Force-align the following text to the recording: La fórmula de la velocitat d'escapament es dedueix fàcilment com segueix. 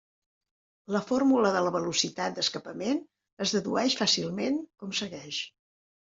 La 0.93 1.01
fórmula 1.09 1.49
de 1.55 1.59
la 1.65 1.73
velocitat 1.75 2.39
d'escapament 2.39 3.01
es 3.45 3.53
dedueix 3.57 3.97
fàcilment 3.99 4.57
com 4.85 4.97
segueix. 5.01 5.43